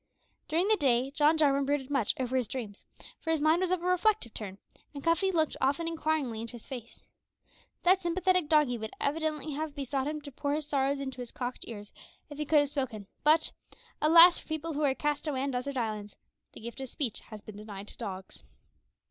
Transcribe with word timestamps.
During 0.47 0.67
the 0.67 0.77
day 0.77 1.11
John 1.11 1.37
Jarwin 1.37 1.63
brooded 1.63 1.91
much 1.91 2.15
over 2.19 2.35
his 2.35 2.47
dreams, 2.47 2.87
for 3.19 3.29
his 3.29 3.39
mind 3.39 3.61
was 3.61 3.69
of 3.69 3.83
a 3.83 3.85
reflective 3.85 4.33
turn, 4.33 4.57
and 4.95 5.03
Cuffy 5.03 5.31
looked 5.31 5.55
often 5.61 5.87
inquiringly 5.87 6.41
into 6.41 6.53
his 6.53 6.67
face. 6.67 7.05
That 7.83 8.01
sympathetic 8.01 8.49
doggie 8.49 8.79
would 8.79 8.95
evidently 8.99 9.51
have 9.53 9.75
besought 9.75 10.07
him 10.07 10.19
to 10.21 10.31
pour 10.31 10.55
his 10.55 10.65
sorrows 10.67 10.99
into 10.99 11.21
his 11.21 11.29
cocked 11.31 11.65
ears 11.67 11.93
if 12.31 12.39
he 12.39 12.45
could 12.45 12.61
have 12.61 12.69
spoken; 12.71 13.05
but 13.23 13.51
alas! 14.01 14.39
for 14.39 14.47
people 14.47 14.73
who 14.73 14.81
are 14.81 14.95
cast 14.95 15.27
away 15.27 15.43
on 15.43 15.51
desert 15.51 15.77
islands 15.77 16.17
the 16.53 16.61
gift 16.61 16.81
of 16.81 16.89
speech 16.89 17.19
has 17.29 17.39
been 17.41 17.57
denied 17.57 17.87
to 17.89 17.97
dogs. 17.99 18.43